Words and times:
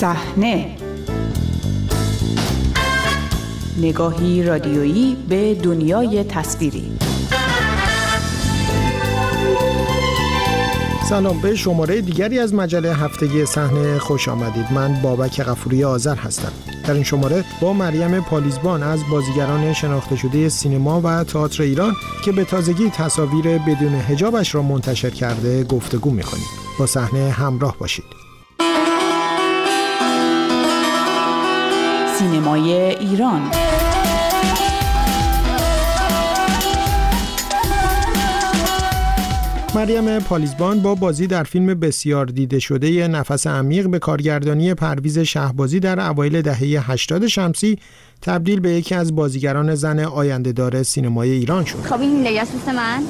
صحنه. 0.00 0.76
نگاهی 3.78 4.42
رادیویی 4.42 5.16
به 5.28 5.54
دنیای 5.54 6.24
تصویری. 6.24 6.92
سلام 11.08 11.40
به 11.40 11.54
شماره 11.54 12.00
دیگری 12.00 12.38
از 12.38 12.54
مجله 12.54 12.94
هفتگی 12.94 13.46
صحنه 13.46 13.98
خوش 13.98 14.28
آمدید. 14.28 14.72
من 14.72 15.02
بابک 15.02 15.42
غفوری 15.42 15.84
آذر 15.84 16.16
هستم. 16.16 16.52
در 16.84 16.94
این 16.94 17.04
شماره 17.04 17.44
با 17.60 17.72
مریم 17.72 18.20
پالیزبان 18.20 18.82
از 18.82 19.00
بازیگران 19.10 19.72
شناخته 19.72 20.16
شده 20.16 20.48
سینما 20.48 21.00
و 21.04 21.24
تئاتر 21.24 21.62
ایران 21.62 21.92
که 22.24 22.32
به 22.32 22.44
تازگی 22.44 22.90
تصاویر 22.90 23.58
بدون 23.58 23.94
هجابش 23.94 24.54
را 24.54 24.62
منتشر 24.62 25.10
کرده 25.10 25.64
گفتگو 25.64 26.10
می‌کنیم. 26.10 26.46
با 26.78 26.86
صحنه 26.86 27.30
همراه 27.30 27.76
باشید. 27.78 28.29
سینمای 32.20 32.72
ایران. 32.72 33.50
مریم 39.74 40.18
پالیزبان 40.18 40.80
با 40.80 40.94
بازی 40.94 41.26
در 41.26 41.42
فیلم 41.42 41.66
بسیار 41.66 42.26
دیده 42.26 42.58
شده 42.58 43.08
نفس 43.08 43.46
عمیق 43.46 43.88
به 43.88 43.98
کارگردانی 43.98 44.74
پرویز 44.74 45.18
شهبازی 45.18 45.80
در 45.80 46.00
اوایل 46.00 46.42
دهه 46.42 46.90
80 46.90 47.26
شمسی 47.26 47.78
تبدیل 48.22 48.60
به 48.60 48.70
یکی 48.70 48.94
از 48.94 49.16
بازیگران 49.16 49.74
زن 49.74 49.98
آینده 49.98 50.52
دار 50.52 50.82
سینمای 50.82 51.30
ایران 51.30 51.64
شد. 51.64 51.82
خب 51.82 52.00
این 52.00 52.22
لیاس 52.22 52.52
دوست 52.52 52.68
من. 52.68 53.02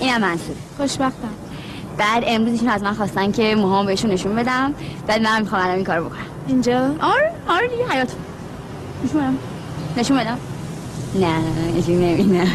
اینم 0.00 0.20
منصور 0.20 0.56
خوشبختم. 0.76 1.34
بعد 1.98 2.24
امروز 2.26 2.52
ایشون 2.52 2.68
از 2.68 2.82
من 2.82 2.94
خواستن 2.94 3.32
که 3.32 3.54
موهام 3.54 3.86
بهشون 3.86 4.10
نشون 4.10 4.36
بدم. 4.36 4.74
بعد 5.06 5.22
من 5.22 5.40
می‌خوام 5.40 5.62
الان 5.62 5.76
این 5.76 5.84
کارو 5.84 6.04
بکنم. 6.04 6.18
اینجا؟ 6.48 6.94
آره 7.00 7.32
آره 7.48 7.68
دیگه 7.68 7.84
حیات 7.90 8.12
نشون 9.04 9.20
بدم 9.20 9.38
نشون 9.96 10.16
بدم 10.16 10.38
نه 11.14 11.38
نشون 11.78 11.94
نمیدم 11.94 12.46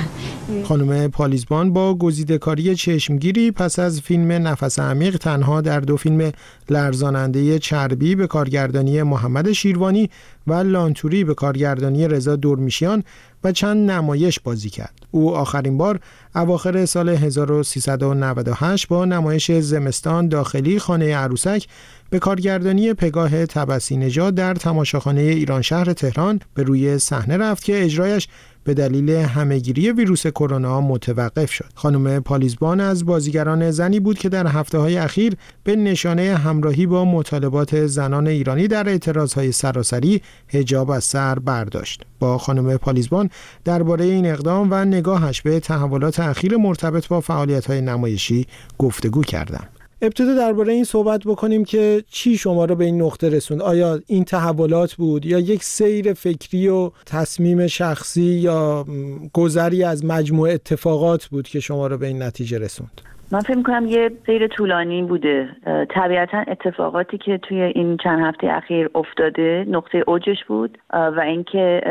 خانم 0.64 1.08
پالیزبان 1.08 1.73
با 1.73 1.95
گزیدهکاری 1.95 2.75
چشمگیری 2.75 3.52
پس 3.52 3.80
از 3.80 4.02
فیلم 4.02 4.31
نفس 4.31 4.80
عمیق 4.80 5.17
تنها 5.17 5.61
در 5.61 5.80
دو 5.80 5.97
فیلم 5.97 6.31
لرزاننده 6.69 7.59
چربی 7.59 8.16
به 8.16 8.28
کارگردانی 8.28 9.03
محمد 9.03 9.52
شیروانی 9.52 10.09
و 10.47 10.53
لانتوری 10.53 11.23
به 11.23 11.33
کارگردانی 11.33 12.08
رضا 12.08 12.36
دورمیشیان 12.36 13.03
و 13.44 13.52
چند 13.52 13.92
نمایش 13.92 14.39
بازی 14.39 14.70
کرد. 14.70 14.94
او 15.11 15.36
آخرین 15.36 15.77
بار 15.77 16.00
اواخر 16.36 16.86
سال 16.86 17.09
1398 17.09 18.88
با 18.88 19.05
نمایش 19.05 19.52
زمستان 19.52 20.27
داخلی 20.27 20.80
خانه 20.80 21.16
عروسک 21.16 21.67
به 22.09 22.20
کارگردانی 22.20 22.94
پگاه 22.94 23.45
تبسی 23.45 23.97
نژاد 23.97 24.36
در 24.36 24.53
تماشاخانه 24.53 25.22
ایران 25.22 25.61
شهر 25.61 25.94
تهران 25.94 26.39
به 26.53 26.64
روی 26.64 27.00
صحنه 27.00 27.38
رفت 27.38 27.64
که 27.64 27.83
اجرایش 27.83 28.27
به 28.70 28.75
دلیل 28.75 29.09
همهگیری 29.09 29.92
ویروس 29.92 30.28
کرونا 30.28 30.81
متوقف 30.81 31.52
شد. 31.52 31.66
خانم 31.75 32.20
پالیزبان 32.20 32.80
از 32.80 33.06
بازیگران 33.06 33.72
زنی 33.72 34.00
بود 34.00 34.20
که 34.20 34.30
در 34.30 34.48
هفته 34.48 34.78
های 34.78 34.98
اخیر 34.98 35.36
به 35.64 35.76
نشانه 35.76 36.36
همراهی 36.36 36.86
با 36.86 37.06
مطالبات 37.06 37.86
زنان 37.86 38.28
ایرانی 38.28 38.67
در 38.67 38.89
اعتراضهای 38.89 39.52
سراسری 39.52 40.22
هجاب 40.48 40.92
از 40.92 41.03
سر 41.03 41.39
برداشت. 41.39 42.03
با 42.20 42.38
خانم 42.38 42.78
پالیزبان 42.78 43.30
درباره 43.66 44.06
این 44.06 44.26
اقدام 44.26 44.67
و 44.72 44.86
نگاهش 44.86 45.42
به 45.42 45.59
تحولات 45.59 46.20
اخیر 46.20 46.58
مرتبط 46.58 47.08
با 47.08 47.22
فعالیت‌های 47.22 47.81
نمایشی 47.81 48.48
گفتگو 48.78 49.22
کردم. 49.22 49.67
ابتدا 50.02 50.36
درباره 50.36 50.73
این 50.73 50.83
صحبت 50.83 51.23
بکنیم 51.25 51.64
که 51.64 52.03
چی 52.09 52.38
شما 52.38 52.66
رو 52.66 52.75
به 52.75 52.86
این 52.86 53.02
نقطه 53.02 53.30
رسوند. 53.30 53.61
آیا 53.61 54.02
این 54.08 54.23
تحولات 54.23 54.93
بود 54.93 55.26
یا 55.26 55.39
یک 55.39 55.64
سیر 55.64 56.14
فکری 56.14 56.67
و 56.67 56.92
تصمیم 57.05 57.67
شخصی 57.67 58.21
یا 58.21 58.86
گذری 59.33 59.83
از 59.83 60.05
مجموع 60.05 60.49
اتفاقات 60.49 61.26
بود 61.26 61.48
که 61.48 61.59
شما 61.59 61.88
رو 61.88 61.98
به 61.98 62.08
این 62.08 62.21
نتیجه 62.23 62.58
رسوند؟ 62.58 63.02
من 63.32 63.40
فکر 63.40 63.58
می‌کنم 63.58 63.86
یه 63.86 64.12
سیر 64.26 64.48
طولانی 64.48 65.04
بوده. 65.04 65.50
طبیعتا 65.90 66.38
اتفاقاتی 66.48 67.17
که 67.17 67.38
توی 67.38 67.62
این 67.62 67.98
چند 67.98 68.20
هفته 68.20 68.48
اخیر 68.48 68.90
افتاده 68.95 69.66
نقطه 69.70 70.04
اوجش 70.08 70.45
بود. 70.48 70.78
و 70.94 71.20
اینکه 71.20 71.82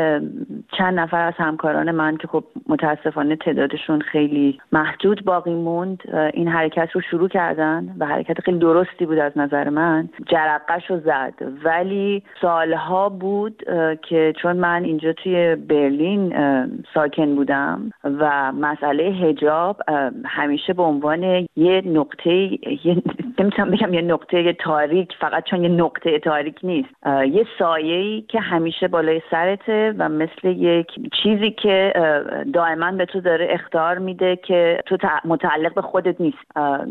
چند 0.77 0.99
نفر 0.99 1.27
از 1.27 1.33
همکاران 1.37 1.91
من 1.91 2.17
که 2.17 2.27
خب 2.27 2.43
متاسفانه 2.69 3.35
تعدادشون 3.35 4.01
خیلی 4.01 4.59
محدود 4.71 5.25
باقی 5.25 5.53
موند 5.53 6.03
این 6.33 6.47
حرکت 6.47 6.89
رو 6.91 7.01
شروع 7.01 7.29
کردن 7.29 7.95
و 7.99 8.05
حرکت 8.05 8.41
خیلی 8.41 8.59
درستی 8.59 9.05
بود 9.05 9.17
از 9.19 9.31
نظر 9.35 9.69
من. 9.69 10.09
جرقش 10.27 10.89
رو 10.89 10.99
زد. 10.99 11.33
ولی 11.63 12.23
سالها 12.41 13.09
بود 13.09 13.63
که 14.09 14.33
چون 14.41 14.57
من 14.57 14.83
اینجا 14.83 15.13
توی 15.13 15.55
برلین 15.55 16.33
ساکن 16.93 17.35
بودم 17.35 17.91
و 18.03 18.51
مسئله 18.51 19.03
هجاب 19.03 19.81
همیشه 20.25 20.73
به 20.73 20.83
عنوان 20.83 21.28
یه 21.55 21.81
نقطه 21.85 22.31
یه 22.85 23.03
نمی‌تونم 23.39 23.71
بگم 23.71 23.93
یه 23.93 24.01
نقطه 24.01 24.53
تاریک 24.53 25.13
فقط 25.19 25.43
چون 25.43 25.63
یه 25.63 25.69
نقطه 25.69 26.19
تاریک 26.19 26.59
نیست. 26.63 26.89
یه 27.05 27.45
سایه‌ای 27.59 28.21
که 28.21 28.39
همیشه 28.39 28.87
بالای 28.87 29.21
سرته 29.31 29.93
و 29.97 30.09
مثل 30.09 30.47
یک 30.47 30.87
چیزی 31.23 31.51
که 31.51 31.93
دائما 32.53 32.91
به 32.91 33.05
تو 33.05 33.21
داره 33.21 33.47
اختار 33.49 33.97
میده 33.97 34.35
که 34.35 34.79
تو 34.85 34.97
متعلق 35.25 35.73
به 35.73 35.81
خودت 35.81 36.21
نیست. 36.21 36.37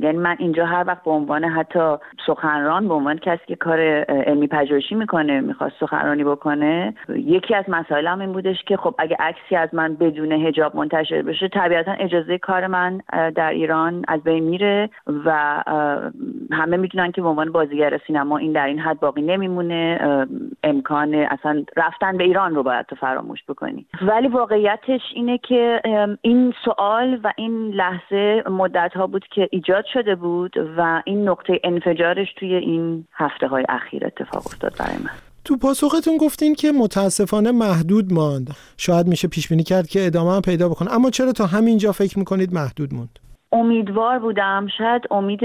یعنی 0.00 0.19
من 0.19 0.37
اینجا 0.38 0.66
هر 0.66 0.84
وقت 0.87 1.05
به 1.05 1.10
عنوان 1.10 1.44
حتی 1.44 1.97
سخنران 2.26 2.88
به 2.88 2.94
عنوان 2.94 3.19
کسی 3.19 3.43
که 3.47 3.56
کار 3.56 3.81
علمی 3.81 4.47
پژوهشی 4.47 4.94
می‌کنه 4.94 5.41
می‌خواست 5.41 5.75
سخنرانی 5.81 6.25
بکنه 6.25 6.94
یکی 7.09 7.55
از 7.55 7.65
مسائلم 7.69 8.20
این 8.20 8.32
بودش 8.32 8.62
که 8.66 8.76
خب 8.76 8.94
اگه 8.99 9.16
عکسی 9.20 9.56
از 9.56 9.69
من 9.72 9.94
بدون 9.94 10.32
هجاب 10.32 10.76
منتشر 10.76 11.22
بشه 11.22 11.49
طبیعتا 11.49 11.93
اجازه 11.93 12.38
کار 12.38 12.66
من 12.66 13.00
در 13.34 13.50
ایران 13.50 14.05
از 14.09 14.20
بین 14.28 14.44
میره 14.44 14.90
و 15.24 15.62
همه 16.52 16.76
می‌دونن 16.76 17.12
که 17.12 17.22
به 17.22 17.28
عنوان 17.28 17.52
بازیگر 17.52 18.00
سینما 18.06 18.38
این 18.38 18.52
در 18.52 18.66
این 18.66 18.78
حد 18.78 19.00
باقی 19.00 19.22
نمیمونه. 19.22 19.98
امکان 20.64 21.14
اصلا 21.14 21.64
رفتن 21.76 22.16
به 22.16 22.24
ایران 22.24 22.54
رو 22.54 22.62
باید 22.62 22.86
تو 22.86 22.96
فراموش 22.96 23.38
بکنی. 23.48 23.86
ولی 24.02 24.28
واقعیتش 24.28 25.00
اینه 25.14 25.38
که 25.38 25.80
این 26.22 26.54
سوال 26.64 27.20
و 27.24 27.32
این 27.36 27.70
لحظه 27.70 28.42
مدت 28.50 28.92
ها 28.94 29.06
بود 29.06 29.24
که 29.34 29.48
ایجاد 29.50 29.84
شده 29.92 30.14
بود 30.14 30.52
و 30.78 31.02
این 31.04 31.28
نقطه 31.28 31.60
انفجارش 31.64 32.28
توی 32.36 32.54
این 32.54 33.04
هفته 33.12 33.46
های 33.46 33.64
اخیر 33.68 34.06
اتفاق 34.06 34.46
افتاد 34.46 34.76
برای 34.78 34.98
من. 35.04 35.10
تو 35.44 35.56
پاسختون 35.56 36.16
گفتین 36.16 36.54
که 36.54 36.72
متاسفانه 36.72 37.52
محدود 37.52 38.12
ماند. 38.12 38.50
شاید 38.76 39.06
میشه 39.06 39.28
پیش 39.28 39.48
بینی 39.48 39.62
کرد 39.62 39.86
که 39.86 40.06
ادامه 40.06 40.34
هم 40.36 40.42
پیدا 40.42 40.68
بکنه. 40.68 40.94
اما 40.94 41.10
چرا 41.10 41.32
تا 41.32 41.46
همینجا 41.46 41.92
فکر 41.92 42.18
می‌کنید 42.18 42.54
محدود 42.54 42.94
موند؟ 42.94 43.18
امیدوار 43.53 44.19
بودم 44.19 44.66
شاید 44.78 45.03
امید 45.10 45.42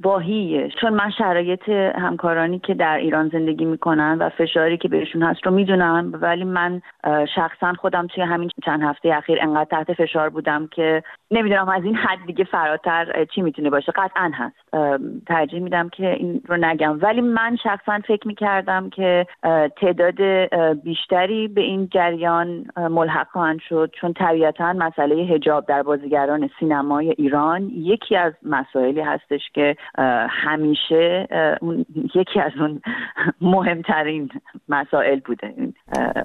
واهیه. 0.00 0.68
چون 0.80 0.94
من 0.94 1.10
شرایط 1.10 1.68
همکارانی 1.68 2.58
که 2.58 2.74
در 2.74 2.96
ایران 2.96 3.28
زندگی 3.28 3.64
می‌کنن 3.64 4.16
و 4.20 4.28
فشاری 4.28 4.78
که 4.78 4.88
بهشون 4.88 5.22
هست 5.22 5.46
رو 5.46 5.52
می‌دونم 5.52 6.12
ولی 6.22 6.44
من 6.44 6.82
شخصا 7.34 7.72
خودم 7.72 8.06
توی 8.06 8.24
همین 8.24 8.50
چند 8.64 8.82
هفته 8.82 9.14
اخیر 9.14 9.38
انقدر 9.42 9.64
تحت 9.64 9.92
فشار 9.92 10.28
بودم 10.30 10.66
که 10.66 11.02
نمی‌دونم 11.32 11.68
از 11.68 11.84
این 11.84 11.94
حد 11.94 12.18
دیگه 12.26 12.44
فراتر 12.44 13.26
چی 13.34 13.42
می‌تونه 13.42 13.70
باشه. 13.70 13.92
قطعا 13.92 14.30
هست. 14.34 14.56
ترجیح 15.26 15.60
میدم 15.60 15.88
که 15.88 16.08
این 16.08 16.42
رو 16.48 16.56
نگم. 16.56 16.98
ولی 17.02 17.20
من 17.20 17.56
شخصا 17.62 17.98
فکر 18.08 18.28
می‌کردم 18.28 18.90
که 18.90 19.26
تعداد 19.76 20.20
بیشتری 20.82 21.48
به 21.48 21.60
این 21.60 21.88
جریان 21.88 22.64
ملحق 22.76 23.28
خواهند 23.28 23.60
شد. 23.68 23.90
چون 24.00 24.12
طبیعتا 24.12 24.72
مسئله 24.72 25.14
هجاب 25.14 25.66
در 25.66 25.82
بازیگران 25.82 26.50
سینما 26.60 26.98
ایران 26.98 27.70
یکی 27.74 28.16
از 28.16 28.32
مسائلی 28.42 29.00
هستش 29.00 29.50
که 29.54 29.76
همیشه 30.28 31.28
اون 31.60 31.84
یکی 32.14 32.40
از 32.40 32.52
اون 32.60 32.80
مهمترین 33.40 34.28
مسائل 34.68 35.20
بوده. 35.20 35.54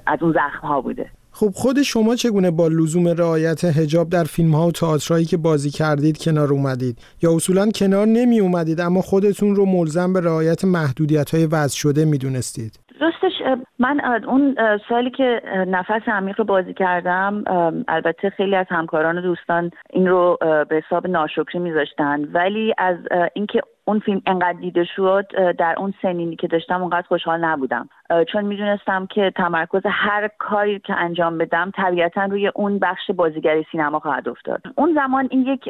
از 0.06 0.22
اون 0.22 0.32
زخم 0.32 0.66
ها 0.66 0.80
بوده. 0.80 1.10
خب 1.40 1.50
خود 1.54 1.82
شما 1.82 2.14
چگونه 2.14 2.50
با 2.50 2.68
لزوم 2.68 3.08
رعایت 3.08 3.64
هجاب 3.64 4.08
در 4.08 4.24
فیلم 4.24 4.54
ها 4.54 4.66
و 4.66 4.72
تئاترایی 4.72 5.24
که 5.24 5.36
بازی 5.36 5.70
کردید 5.70 6.18
کنار 6.24 6.52
اومدید؟ 6.52 6.98
یا 7.22 7.30
اصولا 7.36 7.68
کنار 7.74 8.06
نمی 8.06 8.40
اومدید 8.40 8.80
اما 8.80 9.00
خودتون 9.00 9.56
رو 9.56 9.64
ملزم 9.66 10.12
به 10.12 10.20
رعایت 10.20 10.64
محدودیت 10.64 11.34
های 11.34 11.46
وضع 11.46 11.76
شده 11.76 12.04
می‌دونستید؟ 12.04 12.72
راستش 13.00 13.32
من 13.78 14.00
اون 14.28 14.56
سالی 14.88 15.10
که 15.10 15.42
نفس 15.68 16.08
عمیق 16.08 16.38
رو 16.38 16.44
بازی 16.44 16.74
کردم 16.74 17.44
البته 17.88 18.30
خیلی 18.30 18.56
از 18.56 18.66
همکاران 18.68 19.18
و 19.18 19.20
دوستان 19.20 19.70
این 19.90 20.06
رو 20.06 20.38
به 20.40 20.82
حساب 20.86 21.06
ناشکری 21.06 21.58
میذاشتن. 21.58 22.24
ولی 22.32 22.74
از 22.78 22.96
اینکه 23.34 23.60
اون 23.84 23.98
فیلم 23.98 24.22
انقدر 24.26 24.58
دیده 24.60 24.84
شد 24.96 25.26
در 25.58 25.74
اون 25.78 25.94
سنینی 26.02 26.36
که 26.36 26.46
داشتم 26.46 26.80
اونقدر 26.80 27.06
خوشحال 27.08 27.44
نبودم. 27.44 27.88
چون 28.32 28.44
می‌دونستم 28.44 29.06
که 29.06 29.32
تمرکز 29.36 29.82
هر 29.86 30.28
کاری 30.38 30.78
که 30.78 30.94
انجام 30.94 31.38
بدم 31.38 31.72
طبیعتا 31.76 32.24
روی 32.24 32.50
اون 32.54 32.78
بخش 32.78 33.10
بازیگری 33.10 33.66
سینما 33.72 33.98
خواهد 33.98 34.28
افتاد. 34.28 34.62
اون 34.74 34.94
زمان 34.94 35.28
این 35.30 35.42
یک 35.42 35.68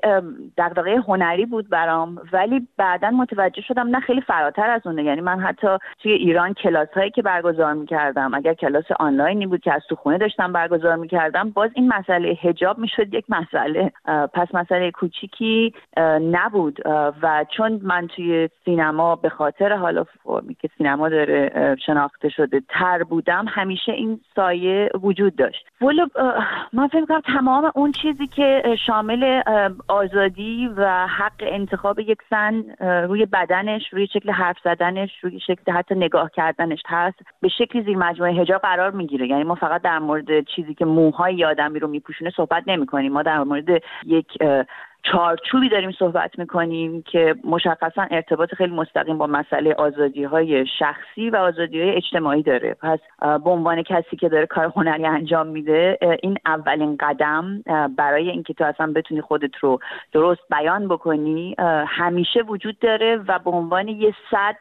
دغدغه 0.58 0.96
هنری 0.96 1.46
بود 1.46 1.68
برام 1.68 2.18
ولی 2.32 2.68
بعدا 2.76 3.10
متوجه 3.10 3.62
شدم 3.62 3.88
نه 3.88 4.00
خیلی 4.00 4.20
فراتر 4.20 4.70
از 4.70 4.86
اونه. 4.86 5.04
یعنی 5.04 5.20
من 5.20 5.40
حتی 5.40 5.66
توی 6.02 6.12
ایران 6.12 6.54
کلاس 6.54 6.88
هایی 6.94 7.10
که 7.10 7.22
برگزار 7.22 7.74
می‌کردم 7.74 8.34
اگر 8.34 8.54
کلاس 8.54 8.84
آنلاینی 9.00 9.46
بود 9.46 9.60
که 9.60 9.72
از 9.72 9.82
تو 9.88 9.94
خونه 9.94 10.18
داشتم 10.18 10.52
برگزار 10.52 10.96
می‌کردم 10.96 11.50
باز 11.50 11.70
این 11.74 11.88
مسئله 11.88 12.28
هجاب 12.28 12.78
می‌شد 12.78 13.14
یک 13.14 13.24
مسئله. 13.28 13.92
پس 14.34 14.54
مسئله 14.54 14.90
کوچیکی 14.90 15.74
نبود. 16.20 16.80
و 17.22 17.44
چون 17.56 17.80
من 17.82 18.06
توی 18.06 18.48
سینما 18.64 19.16
به 19.16 19.28
خاطر 19.28 19.76
حالا 19.76 20.04
فرمی 20.04 20.54
که 20.54 20.68
سینما 20.78 21.08
داره 21.08 21.76
شناخته 21.86 22.27
شده 22.28 22.62
تر 22.68 23.02
بودم 23.02 23.44
همیشه 23.48 23.92
این 23.92 24.20
سایه 24.36 24.90
وجود 25.02 25.36
داشت. 25.36 25.66
ولی 25.80 26.00
من 26.72 26.88
فکر 26.88 27.04
کنم 27.04 27.20
تمام 27.20 27.72
اون 27.74 27.92
چیزی 27.92 28.26
که 28.26 28.76
شامل 28.86 29.42
آزادی 29.88 30.70
و 30.76 31.06
حق 31.06 31.40
انتخاب 31.40 31.98
یک 31.98 32.18
زن 32.30 32.64
روی 32.80 33.26
بدنش 33.26 33.82
روی 33.92 34.06
شکل 34.06 34.30
حرف 34.30 34.56
زدنش 34.64 35.10
روی 35.20 35.40
شکل 35.40 35.72
حتی 35.72 35.94
نگاه 35.94 36.30
کردنش 36.30 36.82
هست 36.86 37.18
به 37.40 37.48
شکلی 37.48 37.82
زیر 37.82 37.96
مجموعه 37.96 38.32
هجاب 38.32 38.60
قرار 38.60 38.90
می‌گیره. 38.90 39.26
یعنی 39.26 39.44
ما 39.44 39.54
فقط 39.54 39.82
در 39.82 39.98
مورد 39.98 40.44
چیزی 40.56 40.74
که 40.74 40.84
موهای 40.84 41.44
آدمی 41.44 41.78
رو 41.78 41.88
میپوشونه 41.88 42.30
صحبت 42.36 42.62
نمی 42.66 42.86
کنیم 42.86 43.12
ما 43.12 43.22
در 43.22 43.38
مورد 43.38 43.82
یک 44.06 44.26
چارچوبی 45.02 45.68
داریم 45.68 45.92
صحبت 45.92 46.38
می‌کنیم 46.38 47.02
که 47.02 47.34
مشخصا 47.44 48.06
ارتباط 48.10 48.54
خیلی 48.54 48.74
مستقیم 48.74 49.18
با 49.18 49.26
مسئله 49.26 49.74
آزادی 49.74 50.24
های 50.24 50.66
شخصی 50.78 51.30
و 51.30 51.36
آزادی 51.36 51.80
های 51.80 51.90
اجتماعی 51.90 52.42
داره. 52.42 52.76
پس 52.82 52.98
به 53.20 53.50
عنوان 53.50 53.82
کسی 53.82 54.16
که 54.16 54.28
داره 54.28 54.46
کار 54.46 54.72
هنری 54.76 55.06
انجام 55.06 55.46
میده 55.46 55.98
این 56.22 56.36
اولین 56.46 56.96
قدم 57.00 57.62
برای 57.96 58.30
اینکه 58.30 58.54
تو 58.54 58.64
اصلا 58.64 58.92
بتونی 58.92 59.20
خودت 59.20 59.56
رو 59.56 59.78
درست 60.12 60.40
بیان 60.50 60.88
بکنی 60.88 61.54
همیشه 61.86 62.42
وجود 62.42 62.78
داره 62.78 63.16
و 63.28 63.38
به 63.38 63.50
عنوان 63.50 63.88
یه 63.88 64.14
صد 64.30 64.56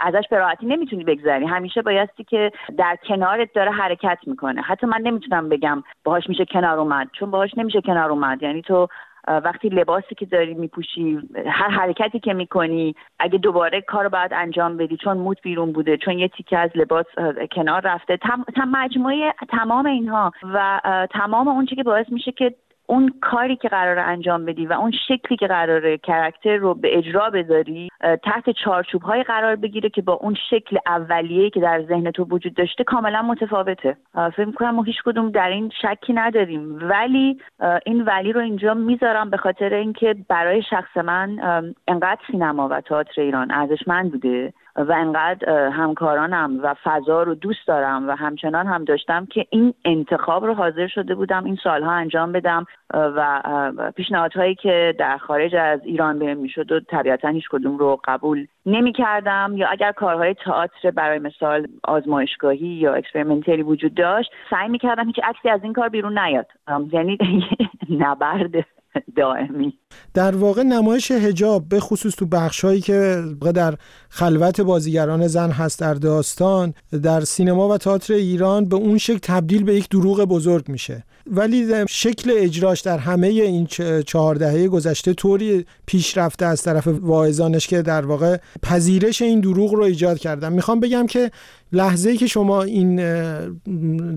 ازش 0.00 0.24
به 0.30 0.38
راحتی 0.38 0.66
نمی‌تونی 0.66 1.04
بگذری. 1.04 1.46
همیشه 1.46 1.82
بایستی 1.82 2.24
که 2.24 2.52
در 2.78 2.98
کنارت 3.08 3.52
داره 3.52 3.70
حرکت 3.70 4.18
می‌کنه. 4.26 4.62
حتی 4.62 4.86
من 4.86 5.00
نمی‌تونم 5.02 5.48
بگم 5.48 5.82
باهاش 6.04 6.28
میشه 6.28 6.44
کنار 6.44 6.78
اومد 6.78 7.08
چون 7.12 7.30
باهاش 7.30 7.50
نمیشه 7.56 7.80
کنار 7.80 8.10
اومد. 8.10 8.42
یعنی 8.42 8.62
تو 8.62 8.88
وقتی 9.28 9.68
لباسی 9.68 10.14
که 10.14 10.26
داری 10.26 10.54
میپوشی 10.54 11.18
هر 11.46 11.68
حرکتی 11.68 12.20
که 12.20 12.34
می‌کنی 12.34 12.94
اگه 13.18 13.38
دوباره 13.38 13.80
کار 13.80 14.08
باید 14.08 14.32
انجام 14.34 14.76
بدی 14.76 14.96
چون 14.96 15.18
موت 15.18 15.42
بیرون 15.42 15.72
بوده 15.72 15.96
چون 15.96 16.18
یه 16.18 16.28
تیکه 16.28 16.58
از 16.58 16.70
لباس 16.74 17.06
کنار 17.52 17.80
رفته 17.80 18.16
تم, 18.16 18.44
مجموعه 18.68 19.34
تمام 19.48 19.86
اینها 19.86 20.32
و 20.54 20.80
تمام 21.10 21.48
اون 21.48 21.66
که 21.66 21.82
باعث 21.82 22.06
میشه 22.08 22.32
که 22.32 22.54
اون 22.86 23.14
کاری 23.20 23.56
که 23.56 23.68
قرار 23.68 23.98
انجام 23.98 24.44
بدی 24.44 24.66
و 24.66 24.72
اون 24.72 24.92
شکلی 25.08 25.36
که 25.36 25.46
قراره 25.46 25.98
کرکتر 25.98 26.56
رو 26.56 26.74
به 26.74 26.98
اجرا 26.98 27.30
بذاری 27.30 27.88
تحت 28.00 28.50
چارچوب 28.64 29.02
های 29.02 29.22
قرار 29.22 29.56
بگیره 29.56 29.88
که 29.88 30.02
با 30.02 30.12
اون 30.12 30.36
شکل 30.50 30.78
اولیه 30.86 31.50
که 31.50 31.60
در 31.60 31.82
ذهن 31.82 32.10
تو 32.10 32.24
وجود 32.24 32.54
داشته 32.54 32.84
کاملا 32.84 33.22
متفاوته. 33.22 33.96
فکر 34.14 34.44
می‌کنم 34.44 34.74
ما 34.74 34.82
هیچ 34.82 35.02
کدوم 35.04 35.30
در 35.30 35.48
این 35.48 35.70
شکی 35.82 36.12
نداریم. 36.12 36.78
ولی 36.90 37.38
این 37.86 38.02
ولی 38.02 38.32
رو 38.32 38.40
اینجا 38.40 38.74
می‌ذارم 38.74 39.30
به 39.30 39.36
خاطر 39.36 39.74
اینکه 39.74 40.16
برای 40.28 40.62
شخص 40.62 40.96
من 40.96 41.38
انقدر 41.88 42.20
سینما 42.30 42.68
و 42.68 42.80
تئاتر 42.80 43.20
ایران 43.20 43.50
ارزشمند 43.50 44.12
بوده 44.12 44.52
و 44.76 44.92
انقدر 44.92 45.68
همکارانم 45.68 46.60
و 46.62 46.74
فضا 46.84 47.22
رو 47.22 47.34
دوست 47.34 47.66
دارم 47.66 48.08
و 48.08 48.12
همچنان 48.12 48.66
هم 48.66 48.84
داشتم 48.84 49.26
که 49.26 49.46
این 49.50 49.74
انتخاب 49.84 50.44
رو 50.44 50.54
حاضر 50.54 50.86
شده 50.86 51.14
بودم 51.14 51.44
این 51.44 51.58
سالها 51.64 51.92
انجام 51.92 52.32
بدم 52.32 52.66
و 52.94 53.42
پیشنهادهایی 53.96 54.54
که 54.54 54.94
در 54.98 55.18
خارج 55.18 55.54
از 55.54 55.80
ایران 55.84 56.18
بهم 56.18 56.36
می‌شد 56.36 56.72
و 56.72 56.80
طبیعتا 56.80 57.28
هیچ 57.28 57.44
کدوم 57.50 57.78
رو 57.78 58.00
قبول 58.04 58.46
نمی 58.66 58.92
کردم 58.92 59.52
یا 59.56 59.68
اگر 59.68 59.92
کارهای 59.92 60.34
تئاتر 60.34 60.90
برای 60.90 61.18
مثال 61.18 61.66
آزمایشگاهی 61.84 62.66
یا 62.66 62.94
اکسپریمنتری 62.94 63.62
وجود 63.62 63.94
داشت 63.94 64.30
سعی 64.50 64.68
می 64.68 64.78
کردم 64.78 65.06
هیچ 65.06 65.20
عکسی 65.24 65.48
از 65.48 65.60
این 65.62 65.72
کار 65.72 65.88
بیرون 65.88 66.18
نیاد. 66.18 66.46
یعنی 66.92 67.18
نبرد 68.04 68.73
دائمی. 69.16 69.78
در 70.14 70.36
واقع 70.36 70.62
نمایش 70.62 71.10
هجاب 71.10 71.68
به 71.68 71.80
خصوص 71.80 72.14
تو 72.14 72.26
بخش 72.26 72.64
هایی 72.64 72.80
که 72.80 73.22
در 73.54 73.74
خلوت 74.08 74.60
بازیگران 74.60 75.26
زن 75.26 75.50
هست 75.50 75.80
در 75.80 75.94
داستان 75.94 76.74
در 77.02 77.20
سینما 77.20 77.68
و 77.68 77.78
تئاتر 77.78 78.14
ایران 78.14 78.64
به 78.64 78.76
اون 78.76 78.98
شکل 78.98 79.18
تبدیل 79.22 79.64
به 79.64 79.74
یک 79.74 79.88
دروغ 79.88 80.24
بزرگ 80.24 80.68
میشه. 80.68 81.04
ولی 81.26 81.86
شکل 81.88 82.32
اجراش 82.36 82.80
در 82.80 82.98
همه 82.98 83.26
این 83.26 83.66
چهار 84.06 84.34
دهه 84.34 84.68
گذشته 84.68 85.14
طوری 85.14 85.66
پیشرفته 85.86 86.46
از 86.46 86.62
طرف 86.62 86.86
واعظانش 86.86 87.66
که 87.66 87.82
در 87.82 88.06
واقع 88.06 88.36
پذیرش 88.62 89.22
این 89.22 89.40
دروغ 89.40 89.74
رو 89.74 89.82
ایجاد 89.82 90.18
کردن. 90.18 90.52
می‌خوام 90.52 90.80
بگم 90.80 91.06
که 91.06 91.30
لحظه 91.72 92.10
ای 92.10 92.16
که 92.16 92.26
شما 92.26 92.62
این 92.62 92.96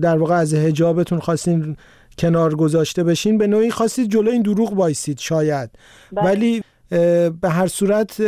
در 0.00 0.18
واقع 0.18 0.34
از 0.34 0.54
هجابتون 0.54 1.18
خواستین 1.18 1.76
کنار 2.18 2.54
گذاشته 2.54 3.04
بشین 3.04 3.38
به 3.38 3.46
نوعی 3.46 3.70
خواستید 3.70 4.10
جلو 4.10 4.30
این 4.30 4.42
دروغ 4.42 4.74
بایستید 4.74 5.18
شاید. 5.18 5.70
بله. 6.12 6.24
ولی 6.24 6.62
به 7.40 7.48
هر 7.48 7.66
صورت 7.66 8.22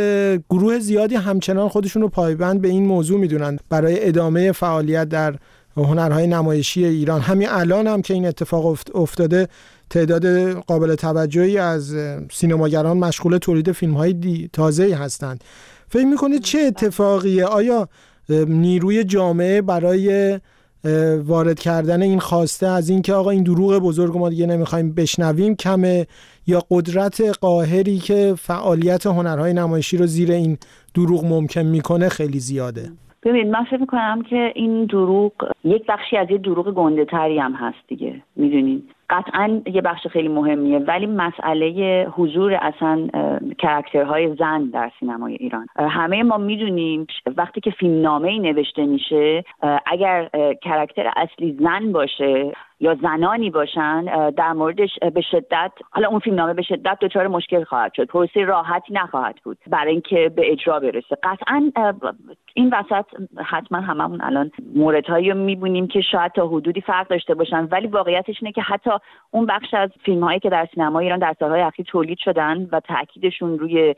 گروه 0.49 0.79
زیادی 0.79 1.15
همچنان 1.15 1.69
خودشون 1.69 2.01
رو 2.01 2.07
پایبند 2.07 2.61
به 2.61 2.67
این 2.67 2.85
موضوع 2.85 3.19
می‌دونن 3.19 3.59
برای 3.69 4.07
ادامه 4.07 4.51
فعالیت 4.51 5.09
در 5.09 5.35
هنرهای 5.77 6.27
نمایشی 6.27 6.85
ایران. 6.85 7.21
همین 7.21 7.47
الان 7.49 7.87
هم 7.87 8.01
که 8.01 8.13
این 8.13 8.25
اتفاق 8.25 8.77
افتاده 8.95 9.47
تعداد 9.89 10.25
قابل 10.51 10.95
توجهی 10.95 11.57
از 11.57 11.95
سینماگران 12.31 12.97
مشغول 12.97 13.37
تولید 13.37 13.71
فیلم 13.71 13.93
های 13.93 14.49
تازه 14.53 14.95
هستند. 14.95 15.43
فکر 15.89 16.05
می‌کنید 16.05 16.41
چه 16.41 16.59
اتفاقیه؟ 16.59 17.45
آیا 17.45 17.89
نیروی 18.29 19.03
جامعه 19.03 19.61
برای 19.61 20.39
وارد 21.25 21.59
کردن 21.59 22.01
این 22.01 22.19
خواسته 22.19 22.67
از 22.67 22.89
اینکه 22.89 23.13
آقا 23.13 23.29
این 23.29 23.43
دروغ 23.43 23.77
بزرگ 23.77 24.17
ما 24.17 24.29
دیگه 24.29 24.45
نمی‌خوایم 24.45 24.93
بشنویم 24.93 25.55
کمه 25.55 26.05
یا 26.47 26.63
قدرت 26.71 27.21
قاهری 27.41 27.97
که 27.97 28.33
فعالیت 28.37 29.05
هنرهای 29.05 29.53
نمایشی 29.53 29.97
رو 29.97 30.05
زیر 30.05 30.31
این 30.31 30.57
دروغ 30.95 31.25
ممکن 31.25 31.61
می‌کنه 31.61 32.09
خیلی 32.09 32.39
زیاده. 32.39 32.89
ببینید 33.23 33.47
من 33.47 33.63
فکر 33.63 33.77
می‌کنم 33.77 34.21
که 34.29 34.51
این 34.55 34.85
دروغ 34.85 35.31
یک 35.63 35.83
بخشی 35.89 36.17
از 36.17 36.27
یه 36.31 36.37
دروغ 36.37 36.73
گنده 36.73 37.05
تری 37.05 37.39
هم 37.39 37.53
هست 37.53 37.87
دیگه 37.87 38.21
می‌دونید 38.35 38.83
قطعا 39.11 39.61
یه 39.65 39.81
بخش 39.81 40.07
خیلی 40.07 40.27
مهمیه 40.27 40.79
ولی 40.79 41.05
مسئله 41.05 42.07
حضور 42.11 42.53
اصلا 42.53 43.07
کرکترهای 43.59 44.35
زن 44.35 44.65
در 44.65 44.91
سینمای 44.99 45.35
ایران. 45.35 45.67
همه 45.75 46.23
ما 46.23 46.37
می‌دونیم 46.37 47.07
وقتی 47.37 47.61
که 47.61 47.71
فیلم 47.71 48.01
نامه 48.01 48.29
ای 48.29 48.39
نوشته 48.39 48.85
میشه 48.85 49.43
اگر 49.85 50.29
کرکتر 50.63 51.11
اصلی 51.15 51.57
زن 51.59 51.91
باشه 51.91 52.51
یا 52.81 52.95
زنانی 52.95 53.49
باشن 53.49 54.29
در 54.29 54.53
موردش 54.53 54.89
به 55.13 55.21
شدت 55.21 55.71
حالا 55.91 56.07
اون 56.07 56.19
فیلم 56.19 56.35
نامه 56.35 56.53
به 56.53 56.61
شدت 56.61 56.97
دچار 57.01 57.27
مشکل 57.27 57.63
خواهد 57.63 57.93
شد. 57.93 58.05
پروسه 58.05 58.43
راحتی 58.45 58.93
نخواهد 58.93 59.35
بود 59.43 59.57
برای 59.67 59.91
اینکه 59.91 60.31
به 60.35 60.51
اجرا 60.51 60.79
برسه. 60.79 61.17
قطعا 61.23 61.71
این 62.53 62.73
وسط 62.73 63.05
حتما 63.45 63.79
هممون 63.79 64.21
الان 64.21 64.51
موردهایی 64.75 65.29
رو 65.31 65.37
می‌بینیم 65.37 65.87
که 65.87 66.01
شاید 66.01 66.31
تا 66.31 66.47
حدودی 66.47 66.81
فرق 66.81 67.07
داشته 67.07 67.33
باشن 67.33 67.67
ولی 67.71 67.87
واقعیتش 67.87 68.35
اینه 68.41 68.51
که 68.51 68.61
حتی 68.61 68.89
اون 69.31 69.45
بخش 69.45 69.73
از 69.73 69.89
فیلم 70.05 70.23
هایی 70.23 70.39
که 70.39 70.49
در 70.49 70.67
سینما 70.75 70.99
ایران 70.99 71.19
در 71.19 71.35
سالهای 71.39 71.61
اخیر 71.61 71.85
تولید 71.85 72.17
شدن 72.17 72.69
و 72.71 72.79
تاکیدشون 72.79 73.59
روی 73.59 73.95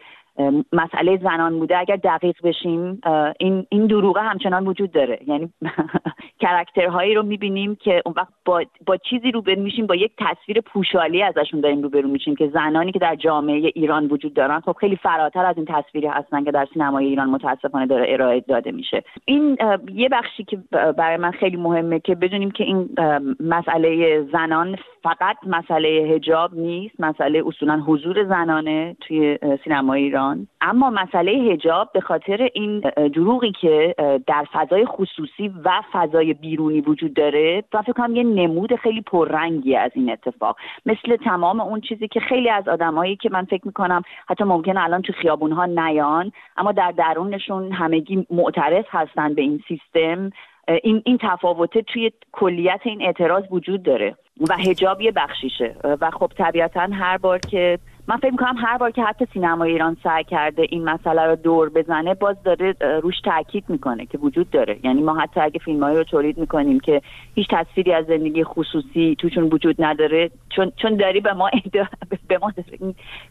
مسئله 0.74 1.18
زنان 1.18 1.60
بوده. 1.60 1.78
اگر 1.78 1.96
دقیق 1.96 2.36
بشیم 2.44 3.02
این 3.40 3.66
این 3.70 3.88
دروغه 3.88 4.22
همچنان 4.22 4.68
وجود 4.68 4.92
داره. 4.92 5.20
یعنی 5.28 5.54
کرکترهایی 6.44 7.14
رو 7.14 7.24
می‌بینیم 7.24 7.76
که 7.76 8.02
اون 8.06 8.16
وقت 8.18 8.34
با, 8.46 8.64
با 8.86 8.98
چیزی 8.98 9.32
روبرو 9.32 9.62
میشیم 9.62 9.88
با 9.88 9.96
یک 9.96 10.12
تصویر 10.18 10.62
پوشالی 10.62 11.24
ازشون 11.24 11.62
داریم 11.62 11.82
روبرو 11.82 12.08
میشیم 12.10 12.36
که 12.36 12.50
زنانی 12.54 12.92
که 12.92 13.00
در 13.00 13.16
جامعه 13.16 13.72
ایران 13.76 14.06
وجود 14.06 14.34
دارن 14.34 14.60
خب 14.60 14.76
خیلی 14.80 14.96
فراتر 14.96 15.46
از 15.46 15.58
این 15.58 15.66
تصویری 15.66 16.08
هستن 16.08 16.44
که 16.44 16.52
در 16.52 16.68
سینمای 16.74 17.06
ایران 17.06 17.30
متاسفانه 17.30 17.86
داره 17.86 18.06
ارائه 18.10 18.40
داده 18.40 18.72
میشه. 18.72 19.04
این 19.26 19.58
یه 19.94 20.10
بخشی 20.10 20.44
که 20.44 20.58
برای 20.98 21.18
من 21.18 21.32
خیلی 21.32 21.58
مهمه 21.58 22.00
که 22.00 22.16
بدونیم 22.16 22.52
که 22.52 22.64
این 22.64 22.90
مسئله 23.40 24.22
زنان 24.32 24.76
فقط 25.04 25.38
مسئله 25.48 25.90
هجاب 25.90 26.54
نیست 26.54 27.00
مسئله 27.00 27.44
اصولا 27.48 27.78
حضور 27.78 28.24
زنانه 28.24 28.96
توی 29.02 29.38
سینمای 29.64 30.04
ایران. 30.04 30.23
اما 30.62 30.90
مسئله 30.90 31.32
هجاب 31.32 31.90
به 31.94 32.02
خاطر 32.02 32.50
این 32.54 32.80
دروغی 33.14 33.52
که 33.62 33.96
در 34.28 34.46
فضای 34.54 34.86
خصوصی 34.86 35.48
و 35.64 35.82
فضای 35.92 36.34
بیرونی 36.34 36.82
وجود 36.82 37.14
داره 37.14 37.64
و 37.74 37.82
فکر 37.82 37.94
کنم 37.94 38.16
یه 38.16 38.24
نمود 38.24 38.76
خیلی 38.76 39.02
پررنگی 39.02 39.76
از 39.76 39.92
این 39.96 40.12
اتفاق. 40.12 40.58
مثل 40.86 41.16
تمام 41.16 41.60
اون 41.60 41.82
چیزی 41.82 42.08
که 42.08 42.20
خیلی 42.20 42.50
از 42.50 42.68
آدمایی 42.68 43.16
که 43.16 43.30
من 43.30 43.46
فکر 43.46 43.68
می‌کنم 43.68 44.02
حتی 44.30 44.44
ممکنه 44.44 44.84
الان 44.84 45.02
تو 45.02 45.14
خیابونها 45.14 45.66
نیان 45.66 46.32
اما 46.58 46.72
در 46.72 46.92
درونشون 46.92 47.72
همگی 47.72 48.28
معترض 48.30 48.86
هستن 48.90 49.34
به 49.34 49.42
این 49.42 49.64
سیستم. 49.68 50.32
این 50.84 51.02
این 51.06 51.18
تفاوته 51.22 51.82
توی 51.82 52.12
کلیت 52.32 52.80
این 52.84 53.02
اعتراض 53.02 53.44
وجود 53.52 53.84
داره 53.84 54.16
و 54.50 54.54
هجاب 54.58 55.02
یه 55.02 55.12
بخشیشه. 55.12 55.76
و 56.02 56.12
خب 56.12 56.32
طبیعتا 56.38 56.88
هر 56.92 57.18
بار 57.18 57.40
که 57.40 57.80
من 58.08 58.18
فکر 58.18 58.32
می‌کنم 58.32 58.56
هر 58.58 58.78
بار 58.78 58.92
که 58.92 59.04
حتی 59.04 59.26
سینما 59.34 59.64
ایران 59.64 59.98
سعی 60.04 60.24
کرده 60.24 60.66
این 60.70 60.84
مسئله 60.84 61.22
رو 61.22 61.36
دور 61.36 61.70
بزنه 61.70 62.14
باز 62.14 62.44
داره 62.44 62.76
روش 63.04 63.22
تاکید 63.22 63.64
می‌کنه 63.68 64.06
که 64.06 64.18
وجود 64.18 64.50
داره. 64.50 64.80
یعنی 64.84 65.02
ما 65.02 65.16
حتی 65.16 65.40
اگه 65.40 65.60
فیلمهایی 65.60 65.98
رو 65.98 66.04
تولید 66.04 66.38
می‌کنیم 66.38 66.80
که 66.80 67.02
هیچ 67.36 67.48
تصویری 67.50 67.94
از 67.94 68.06
زندگی 68.06 68.44
خصوصی 68.44 69.16
توشون 69.20 69.44
وجود 69.44 69.76
نداره 69.80 70.32
چون 70.50 70.72
چون 70.76 70.96
داری 70.96 71.22
به 71.22 71.34
ما 71.34 71.50
به 72.28 72.38
ما 72.38 72.52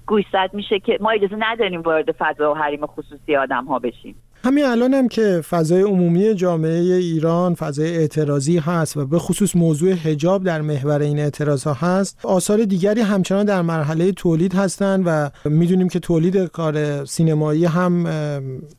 گوشزد 0.06 0.50
میشه 0.52 0.78
که 0.78 0.98
ما 1.00 1.10
اجازه 1.10 1.36
نداریم 1.38 1.80
وارد 1.80 2.12
فضا 2.12 2.52
و 2.52 2.56
حریم 2.56 2.86
خصوصی 2.86 3.36
آدم 3.36 3.64
ها 3.64 3.78
بشیم. 3.78 4.14
همین 4.44 4.64
الان 4.64 4.94
هم 4.94 5.08
که 5.08 5.42
فضای 5.50 5.82
عمومی 5.82 6.34
جامعه 6.34 6.94
ایران 6.94 7.54
فضای 7.54 7.96
اعتراضی 7.96 8.58
هست 8.58 8.96
و 8.96 9.06
به 9.06 9.18
خصوص 9.18 9.56
موضوع 9.56 9.92
حجاب 9.92 10.44
در 10.44 10.60
محور 10.60 11.00
این 11.00 11.18
اعتراض 11.18 11.64
ها 11.64 11.72
هست 11.72 12.18
آثار 12.22 12.64
دیگری 12.64 13.00
همچنان 13.00 13.44
در 13.44 13.62
مرحله 13.62 14.12
تولید 14.12 14.54
هستند 14.54 15.02
و 15.06 15.30
می‌دونیم 15.44 15.88
که 15.88 15.98
تولید 15.98 16.36
کار 16.36 17.04
سینمایی 17.04 17.64
هم 17.64 18.06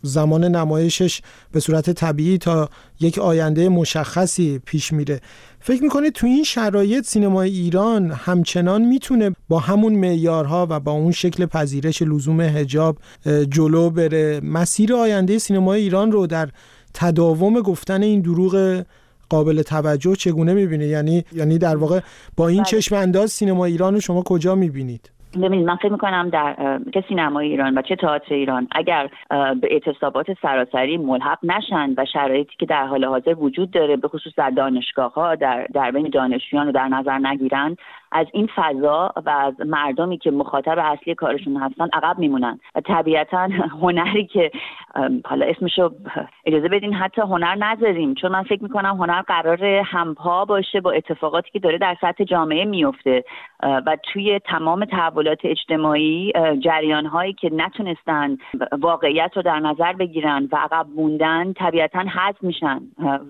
زمان 0.01 0.43
نمایشش 0.43 1.22
به 1.51 1.60
صورت 1.60 1.89
طبیعی 1.89 2.38
تا 2.38 2.70
یک 3.00 3.20
آینده 3.20 3.70
مشخصی 3.70 4.60
پیش 4.65 4.93
میره. 4.93 5.22
فکر 5.65 5.84
می‌کنه 5.84 6.12
تو 6.12 6.27
این 6.27 6.43
شرایط 6.43 7.05
سینمای 7.05 7.50
ایران 7.50 8.12
همچنان 8.12 8.82
می‌تونه 8.86 9.36
با 9.50 9.60
همون 9.60 9.93
معیارها 9.93 10.67
و 10.70 10.79
با 10.79 10.91
اون 10.91 11.12
شکل 11.12 11.46
پذیرش 11.46 12.01
لزوم 12.01 12.41
هجاب 12.41 12.98
جلو 13.50 13.89
بره؟ 13.89 14.41
مسیر 14.43 14.93
آینده 14.93 15.38
سینمای 15.38 15.82
ایران 15.82 16.12
رو 16.12 16.27
در 16.27 16.50
تداوم 16.93 17.62
گفتن 17.62 18.03
این 18.03 18.22
دروغ 18.22 18.84
قابل 19.29 19.62
توجه 19.62 20.15
چگونه 20.15 20.53
می‌بینه 20.53 20.88
یعنی 20.88 21.25
یعنی 21.34 21.58
در 21.58 21.75
واقع 21.75 22.00
با 22.36 22.48
این 22.48 22.63
بله. 22.63 22.72
چشم 22.72 22.96
انداز 22.96 23.32
سینما 23.32 23.65
ایران 23.65 23.93
رو 23.93 24.00
شما 24.00 24.22
کجا 24.22 24.55
می‌بینید؟ 24.55 25.10
ببینید 25.41 25.67
من 25.67 25.75
فکر 25.75 25.91
می‌کنم 25.91 26.29
در 26.29 26.79
چه 26.93 27.03
سینما 27.07 27.39
ایران 27.39 27.77
و 27.77 27.81
چه 27.81 27.95
تئاتر 27.95 28.35
ایران 28.35 28.67
اگر 28.71 29.09
به 29.29 29.67
اعتصابات 29.71 30.27
سراسری 30.41 30.97
ملحق 30.97 31.39
نشن 31.43 31.93
و 31.97 32.05
شرایطی 32.13 32.55
که 32.59 32.65
در 32.65 32.87
حال 32.87 33.05
حاضر 33.05 33.35
وجود 33.39 33.71
داره 33.71 33.95
به 33.97 34.07
خصوص 34.07 34.33
در 34.37 34.49
دانشگاه 34.49 35.13
ها 35.13 35.35
در 35.35 35.67
در 35.73 35.91
بین 35.91 36.09
دانشجویان 36.09 36.65
رو 36.65 36.71
در 36.71 36.87
نظر 36.87 37.17
نگیرن 37.17 37.75
از 38.13 38.27
این 38.34 38.50
فضا 38.55 39.13
و 39.25 39.29
از 39.29 39.53
مردمی 39.67 40.17
که 40.17 40.32
مخاطب 40.32 40.77
اصلی 40.79 41.15
کارشون 41.15 41.58
هستن 41.58 41.88
عقب 41.93 42.20
میمونن. 42.20 42.60
و 42.75 42.82
طبیعتا 42.82 43.50
هنری 43.82 44.25
که 44.25 44.51
حالا 45.25 45.46
اسمشو 45.46 45.89
اجازه 46.46 46.67
بدین 46.67 46.93
حتی 46.93 47.22
هنر 47.22 47.55
نذاریم. 47.55 48.13
چون 48.13 48.32
من 48.32 48.43
فکر 48.43 48.63
می‌کنم 48.63 48.96
هنر 48.96 49.22
قرار 49.22 49.63
همپا 49.65 50.46
باشه 50.46 50.82
با 50.82 50.91
اتفاقاتی 50.91 51.50
که 51.51 51.60
داره 51.60 51.77
در 51.77 51.98
سطح 52.01 52.24
جامعه 52.24 52.65
میفته 52.65 53.24
و 53.63 53.98
توی 54.03 54.39
تمام 54.39 54.86
تحولات 54.86 55.39
اجتماعی 55.43 56.34
جریان 56.60 57.05
هایی 57.05 57.34
که 57.34 57.50
نتونستن 57.53 58.38
واقعیت 58.79 59.32
رو 59.36 59.41
در 59.41 59.60
نظر 59.60 59.93
بگیرن 59.93 60.50
و 60.51 60.55
عقب 60.55 60.88
موندن 60.96 61.53
طبیعتا 61.53 62.00
حذف 62.00 62.43
میشن. 62.43 62.82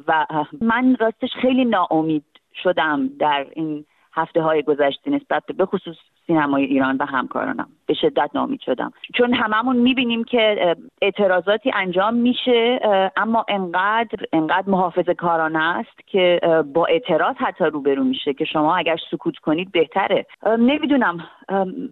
و 0.08 0.26
من 0.62 0.96
راستش 1.00 1.34
خیلی 1.42 1.66
ناامید 1.66 2.24
شدم 2.64 3.10
در 3.20 3.46
این 3.54 3.86
هفته 4.14 4.42
های 4.42 4.64
گذشته 4.64 5.12
نسبت 5.12 5.44
به 5.58 5.66
خصوص 5.66 5.98
سینمای 6.28 6.64
ایران 6.64 6.98
و 6.98 7.06
همکارانم. 7.06 7.70
به 7.86 7.94
شدت 7.94 8.30
نامید 8.36 8.60
شدم. 8.60 8.92
چون 9.14 9.34
هممون 9.34 9.76
می‌بینیم 9.76 10.24
که 10.24 10.76
اعتراضاتی 11.02 11.72
انجام 11.76 12.14
میشه 12.14 12.80
اما 13.18 13.46
انقدر 13.48 14.26
انقدر 14.34 14.70
محافظ 14.70 15.10
کارانه 15.10 15.64
است 15.64 16.08
که 16.08 16.40
با 16.74 16.86
اعتراض 16.86 17.36
حتی 17.38 17.64
روبرو 17.64 18.04
میشه 18.04 18.34
که 18.34 18.46
شما 18.46 18.76
اگر 18.76 18.98
سکوت 19.12 19.38
کنید 19.38 19.72
بهتره. 19.72 20.26
نمی‌دونم 20.60 21.18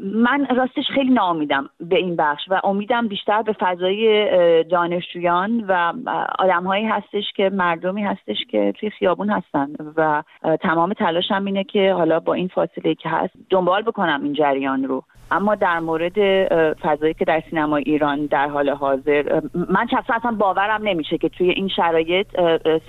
من 0.02 0.48
راستش 0.56 0.88
خیلی 0.94 1.14
ناامیدم 1.14 1.70
به 1.80 1.98
این 1.98 2.16
بخش 2.16 2.42
و 2.50 2.62
امیدم 2.64 3.08
بیشتر 3.08 3.42
به 3.42 3.56
فضای 3.60 4.64
دانشجویان 4.64 5.66
و 5.68 5.94
آدمهایی 6.40 6.86
هستش 6.86 7.24
که 7.36 7.50
مردمی 7.50 8.04
هستش 8.04 8.38
که 8.50 8.74
توی 8.80 8.90
خیابون 8.90 9.30
هستن 9.30 9.68
و 9.96 10.24
تمام 10.62 10.94
تلاشم 10.94 11.46
اینه 11.46 11.64
که 11.64 11.94
حالا 11.94 12.20
با 12.20 12.34
این 12.34 12.48
فاصله 12.48 12.96
که 12.96 13.10
هست 13.10 13.34
دنبال 13.50 13.82
بکنم 13.82 14.24
این 14.24 14.34
جریان 14.34 14.84
رو. 14.84 15.04
اما 15.32 15.56
در 15.56 15.80
مورد 15.80 16.14
فضایی 16.82 17.14
که 17.14 17.26
در 17.26 17.44
سینما 17.50 17.78
ایران 17.78 18.26
در 18.26 18.48
حال 18.48 18.70
حاضر 18.70 19.42
من 19.54 19.88
شخصا 19.92 20.14
اصلا 20.14 20.32
باورم 20.32 20.82
نمیشه 20.84 21.18
که 21.18 21.30
توی 21.30 21.50
این 21.50 21.68
شرایط 21.68 22.28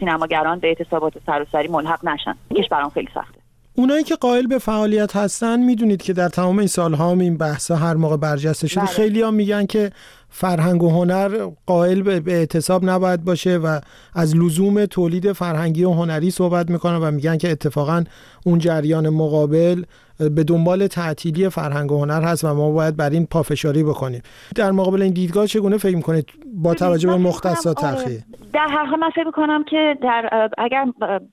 سینماگران 0.01 0.59
به 0.59 0.69
اعتصابات 0.69 1.13
سراسری 1.27 1.69
ملحق 1.69 2.05
نشن 2.05 2.35
اینش 2.49 2.69
برام 2.69 2.91
خیلی 2.91 3.09
سخته 3.15 3.43
اونایی 3.75 4.05
که 4.05 4.17
قائل 4.17 4.47
به 4.47 4.59
فعالیت 4.59 5.17
هستن 5.17 5.61
می‌دونید 5.61 6.03
که 6.03 6.13
در 6.13 6.29
تمام 6.29 6.59
این 6.59 6.69
سالها 6.69 7.11
هم 7.11 7.19
این 7.19 7.39
بحثا 7.39 7.77
هر 7.77 7.95
موقع 7.95 8.17
برجسته 8.17 8.69
شده 8.69 8.81
بله. 8.81 8.91
خیلی 8.91 9.23
هم 9.23 9.35
میگن 9.35 9.67
که 9.67 9.91
فرهنگ 10.35 10.83
و 10.83 10.91
هنر 10.91 11.51
قائل 11.67 12.03
به 12.03 12.33
اعتصاب 12.33 12.85
نباید 12.85 13.25
باشه 13.25 13.57
و 13.57 13.81
از 14.15 14.37
لزوم 14.37 14.87
تولید 14.87 15.33
فرهنگی 15.33 15.85
و 15.85 15.93
هنری 15.93 16.31
صحبت 16.31 16.71
می‌کنن 16.71 16.97
و 16.97 17.11
میگن 17.11 17.39
که 17.39 17.51
اتفاقا 17.51 18.05
اون 18.47 18.59
جریان 18.59 19.09
مقابل 19.09 19.83
به 20.19 20.45
دنبال 20.45 20.87
تعطیلی 20.87 21.49
فرهنگ 21.49 21.93
و 21.93 21.99
هنر 21.99 22.23
هست 22.23 22.45
و 22.45 22.55
ما 22.55 22.71
باید 22.71 22.97
بر 22.97 23.11
این 23.11 23.27
پافشاری 23.27 23.83
بکنیم 23.83 24.23
در 24.57 24.71
مقابل 24.71 25.03
این 25.03 25.13
دیدگاه 25.13 25.47
چگونه 25.47 25.77
فکر 25.77 25.97
می‌کنید 25.97 26.29
با 26.55 26.75
توجه 26.75 27.09
به 27.09 27.17
مختصات. 27.17 27.81
تاخیر 27.81 28.21
در 28.53 28.67
هر 28.71 28.85
حال 28.85 28.99
من 28.99 29.11
فکر 29.11 29.25
می‌کنم 29.25 29.65
که 29.65 29.99
در 30.03 30.51
اگر 30.59 30.87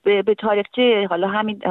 به, 0.04 0.22
به 0.22 0.36
تاریخچه 0.36 1.08
حالا 1.10 1.28
همین 1.28 1.62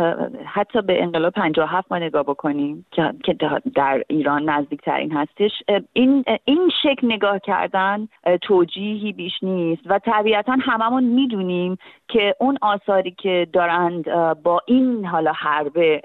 حتی 0.46 0.82
به 0.82 1.02
انقلاب 1.02 1.32
57 1.32 1.92
ما 1.92 1.98
نگاه 1.98 2.22
بکنیم 2.22 2.86
که 3.24 3.36
در 3.74 4.02
ایران 4.08 4.48
نزدیک 4.48 4.80
ترین 4.80 5.12
هستش 5.12 5.50
این 5.92 6.24
این 6.44 6.70
شکل 6.82 7.06
نگاه 7.18 7.38
کردن 7.38 8.08
توجیهی 8.42 9.12
بیش 9.12 9.32
نیست. 9.42 9.82
و 9.86 9.98
طبیعتا 9.98 10.56
هممون 10.60 11.04
می‌دونیم 11.04 11.78
که 12.08 12.34
اون 12.40 12.58
آثاری 12.62 13.10
که 13.10 13.46
دارند 13.52 14.04
با 14.42 14.60
این 14.66 15.04
حالا 15.04 15.32
حربه 15.32 16.00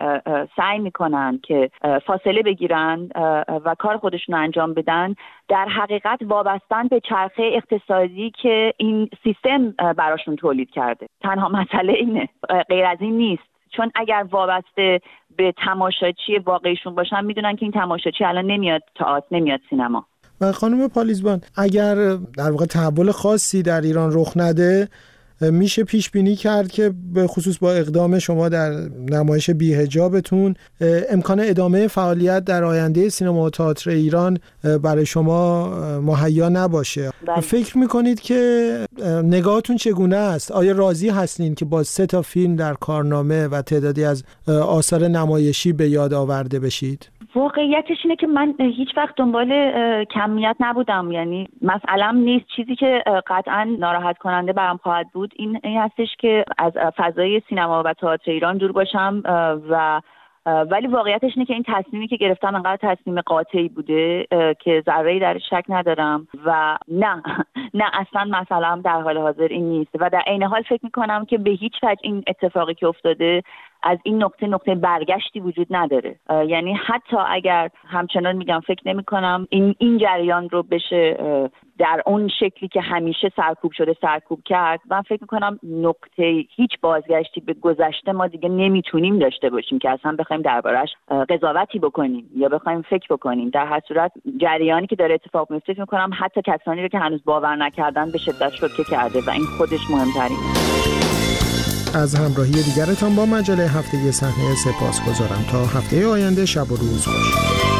سعی 0.58 0.80
می‌کنن 0.80 1.40
که 1.44 1.70
فاصله 2.06 2.42
بگیرن 2.42 3.10
و 3.66 3.76
کار 3.80 3.98
خودشون 3.98 4.36
انجام 4.36 4.74
بدن 4.74 5.16
در 5.48 5.66
حقیقت 5.66 6.20
وابستن 6.22 6.88
به 6.88 7.00
چرخه 7.00 7.44
اقتصادی 7.54 8.32
که 8.32 8.74
این 8.78 9.10
سیستم 9.24 9.72
براشون 9.72 10.36
تولید 10.36 10.70
کرده. 10.70 11.08
تنها 11.22 11.50
مسئله 11.50 11.94
اینه 11.94 12.30
غیر 12.70 12.86
از 12.86 12.98
این 13.02 13.18
نیست. 13.18 13.44
چون 13.72 13.92
اگر 13.96 14.26
وابسته 14.32 15.02
به 15.38 15.52
تماشاچی 15.52 16.38
واقعیشون 16.38 16.96
باشن 16.96 17.26
می‌دونن 17.26 17.56
که 17.56 17.64
این 17.64 17.72
تماشاچی 17.72 18.26
الان 18.26 18.46
نمیاد 18.46 18.82
تئاتر 18.96 19.28
نمیاد 19.32 19.60
سینما. 19.70 20.06
و 20.42 20.52
خانم 20.52 20.88
پالیزبان 20.88 21.42
اگر 21.56 22.16
در 22.16 22.52
واقع 22.52 22.66
تحول 22.66 23.12
خاصی 23.12 23.62
در 23.62 23.82
ایران 23.82 24.10
رخ 24.14 24.34
نده 24.36 24.90
میشه 25.42 25.84
پیش 25.84 26.10
بینی 26.10 26.36
کرد 26.36 26.72
که 26.72 26.94
به 27.14 27.28
خصوص 27.28 27.58
با 27.58 27.72
اقدام 27.72 28.20
شما 28.20 28.50
در 28.50 28.72
نمایش 29.10 29.50
بیهجابتون 29.50 30.56
امکان 31.10 31.40
ادامه 31.40 31.88
فعالیت 31.88 32.46
در 32.46 32.64
آینده 32.64 33.10
سینما 33.10 33.44
و 33.44 33.50
تئاتر 33.50 33.90
ایران 33.90 34.40
برای 34.82 35.06
شما 35.06 35.70
مهیا 36.00 36.50
نباشه. 36.50 37.12
بله. 37.28 37.42
فکر 37.42 37.78
می‌کنید 37.78 38.20
که 38.20 38.86
نگاهتون 39.24 39.78
چگونه 39.78 40.16
است؟ 40.16 40.52
آیا 40.52 40.72
راضی 40.72 41.10
هستین 41.10 41.56
که 41.56 41.66
با 41.66 41.84
سه 41.84 42.06
تا 42.06 42.22
فیلم 42.22 42.56
در 42.56 42.74
کارنامه 42.74 43.48
و 43.48 43.62
تعدادی 43.62 44.04
از 44.04 44.24
آثار 44.48 45.08
نمایشی 45.08 45.74
به 45.74 45.90
یاد 45.90 46.14
آورده 46.14 46.60
بشید؟ 46.60 47.10
واقعیتش 47.36 47.98
اینه 48.04 48.16
که 48.16 48.28
من 48.28 48.56
هیچ 48.60 48.98
وقت 48.98 49.16
دنبال 49.16 49.72
کمیت 50.06 50.56
نبودم. 50.60 51.12
یعنی 51.12 51.48
مسئلم 51.62 52.18
نیست. 52.18 52.46
چیزی 52.56 52.76
که 52.76 53.04
قطعا 53.28 53.76
ناراحت 53.80 54.18
کننده 54.18 54.54
برام 54.54 54.78
خواهد 54.78 55.08
بود 55.14 55.34
این, 55.36 55.60
این 55.64 55.80
هستش 55.80 56.16
که 56.20 56.46
از 56.58 56.74
فضای 56.98 57.42
سینما 57.50 57.84
و 57.84 57.94
تئاتر 57.94 58.32
ایران 58.32 58.58
دور 58.58 58.72
باشم 58.72 59.24
و 59.70 60.02
ولی 60.46 60.88
واقعیتش 60.88 61.32
اینه 61.36 61.46
که 61.46 61.54
این 61.54 61.64
تصمیمی 61.68 62.08
که 62.08 62.16
گرفتم 62.16 62.56
انقدر 62.56 62.96
تصمیم 62.96 63.22
قاطعی 63.22 63.70
بوده 63.70 64.28
که 64.60 64.84
ذره 64.86 65.20
در 65.20 65.40
شک 65.40 65.64
ندارم 65.70 66.28
و 66.46 66.78
نه 66.88 67.24
نه 67.80 67.86
اصلا 67.94 68.24
مثلا 68.24 68.82
در 68.84 69.02
حال 69.02 69.18
حاضر 69.18 69.48
این 69.48 69.70
نیست. 69.70 69.92
و 70.00 70.10
در 70.10 70.20
عین 70.28 70.44
حال 70.44 70.62
فکر 70.62 70.80
می‌کنم 70.84 71.26
که 71.26 71.38
به 71.38 71.52
هیچ 71.52 71.74
وجه 71.84 72.00
این 72.04 72.24
اتفاقی 72.28 72.74
که 72.74 72.88
افتاده 72.88 73.44
از 73.84 73.98
این 74.04 74.24
نقطه 74.24 74.48
نقطه 74.48 74.76
برگشتی 74.76 75.40
وجود 75.40 75.68
نداره. 75.70 76.16
یعنی 76.48 76.74
حتی 76.74 77.18
اگر 77.28 77.70
همچنان 77.88 78.36
میگم 78.36 78.60
فکر 78.60 78.82
نمی 78.86 79.04
کنم 79.04 79.48
این 79.50 79.76
این 79.78 79.98
جریان 79.98 80.50
رو 80.50 80.64
بشه 80.64 81.18
در 81.80 82.02
اون 82.06 82.28
شکلی 82.40 82.70
که 82.70 82.82
همیشه 82.82 83.32
سرکوب 83.36 83.72
شده 83.72 83.96
سرکوب 84.02 84.40
کرد 84.46 84.80
من 84.90 85.02
فکر 85.02 85.22
می‌کنم 85.22 85.60
نقطه 85.64 86.46
هیچ 86.56 86.80
بازگشتی 86.82 87.42
به 87.42 87.54
گذشته 87.54 88.12
ما 88.12 88.28
دیگه 88.28 88.50
نمی‌تونیم 88.50 89.20
داشته 89.20 89.50
باشیم 89.50 89.80
که 89.80 89.90
اصلا 89.90 90.16
بخوایم 90.20 90.42
دربارش 90.42 90.90
قضاوتی 91.30 91.80
بکنیم 91.80 92.30
یا 92.36 92.50
بخوایم 92.50 92.82
فکر 92.82 93.08
بکنیم. 93.10 93.50
در 93.50 93.66
هر 93.66 93.80
صورت 93.88 94.12
جریانی 94.38 94.88
که 94.88 94.96
داره 94.96 95.14
اتفاق 95.14 95.52
میفته 95.52 95.74
فکر 95.74 95.82
می‌کنم 95.82 96.12
حتی 96.20 96.42
کسانی 96.46 96.82
رو 96.82 96.88
که 96.88 97.00
هنوز 97.00 97.24
باور 97.26 97.56
نکردن 97.56 98.12
به 98.12 98.18
شدت 98.18 98.50
شوکه 98.50 98.84
کرده 98.92 99.20
و 99.28 99.30
این 99.30 99.46
خودش 99.58 99.90
مهمترینه. 99.90 101.23
از 101.94 102.16
همراهی 102.16 102.64
دیگرتان 102.64 103.16
با 103.16 103.26
مجله 103.26 103.68
هفته 103.68 104.12
صحنه 104.12 104.56
سپاس 104.56 105.02
گذارم 105.02 105.46
تا 105.52 105.66
هفته 105.66 106.08
آینده 106.08 106.46
شب 106.46 106.72
و 106.72 106.76
روز 106.76 107.06
باشید 107.06 107.64